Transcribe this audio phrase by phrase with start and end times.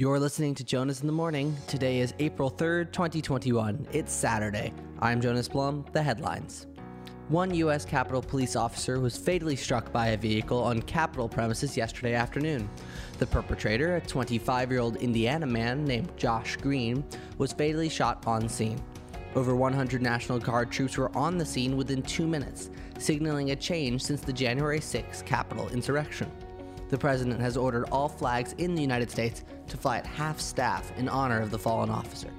[0.00, 1.54] You're listening to Jonas in the Morning.
[1.66, 3.86] Today is April 3rd, 2021.
[3.92, 4.72] It's Saturday.
[5.00, 5.84] I'm Jonas Blum.
[5.92, 6.68] The headlines.
[7.28, 7.84] One U.S.
[7.84, 12.70] Capitol police officer was fatally struck by a vehicle on Capitol premises yesterday afternoon.
[13.18, 17.04] The perpetrator, a 25 year old Indiana man named Josh Green,
[17.36, 18.82] was fatally shot on scene.
[19.34, 24.00] Over 100 National Guard troops were on the scene within two minutes, signaling a change
[24.00, 26.32] since the January 6 Capitol insurrection.
[26.90, 30.92] The president has ordered all flags in the United States to fly at half staff
[30.98, 32.30] in honor of the fallen officer.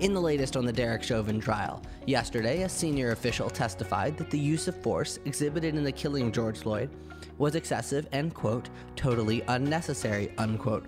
[0.00, 4.38] In the latest on the Derek Chauvin trial, yesterday a senior official testified that the
[4.38, 6.88] use of force exhibited in the killing of George Floyd
[7.36, 10.86] was excessive and, quote, totally unnecessary, unquote.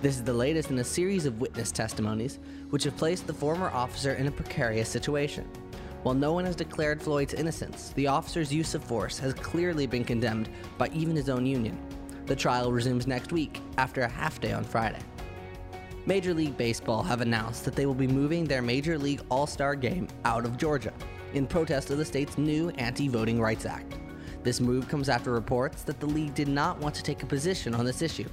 [0.00, 2.38] This is the latest in a series of witness testimonies
[2.70, 5.48] which have placed the former officer in a precarious situation.
[6.04, 10.04] While no one has declared Floyd's innocence, the officer's use of force has clearly been
[10.04, 11.76] condemned by even his own union.
[12.32, 15.02] The trial resumes next week after a half day on Friday.
[16.06, 19.74] Major League Baseball have announced that they will be moving their Major League All Star
[19.74, 20.94] game out of Georgia
[21.34, 23.98] in protest of the state's new Anti Voting Rights Act.
[24.42, 27.74] This move comes after reports that the league did not want to take a position
[27.74, 28.30] on this issue.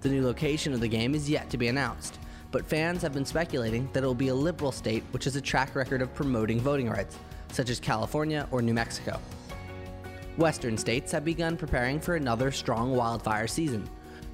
[0.00, 2.18] The new location of the game is yet to be announced,
[2.50, 5.42] but fans have been speculating that it will be a liberal state which has a
[5.42, 7.18] track record of promoting voting rights,
[7.52, 9.20] such as California or New Mexico.
[10.36, 13.88] Western states have begun preparing for another strong wildfire season.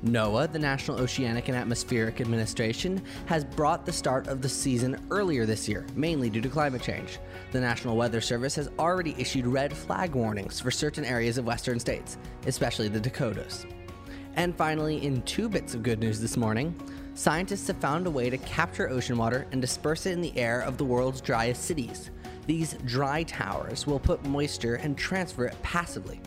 [0.04, 5.46] NOAA, the National Oceanic and Atmospheric Administration, has brought the start of the season earlier
[5.46, 7.20] this year, mainly due to climate change.
[7.52, 11.78] The National Weather Service has already issued red flag warnings for certain areas of western
[11.78, 13.64] states, especially the Dakotas.
[14.34, 16.74] And finally, in two bits of good news this morning,
[17.14, 20.62] scientists have found a way to capture ocean water and disperse it in the air
[20.62, 22.10] of the world's driest cities.
[22.46, 26.20] These dry towers will put moisture and transfer it passively.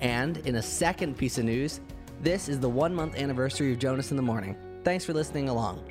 [0.00, 1.80] And in a second piece of news,
[2.20, 4.56] this is the one month anniversary of Jonas in the Morning.
[4.84, 5.82] Thanks for listening along.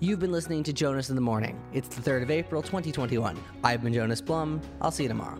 [0.00, 1.60] You've been listening to Jonas in the Morning.
[1.72, 3.38] It's the 3rd of April, 2021.
[3.62, 4.60] I've been Jonas Blum.
[4.80, 5.38] I'll see you tomorrow.